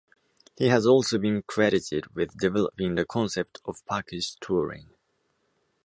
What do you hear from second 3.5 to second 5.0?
of "package" touring.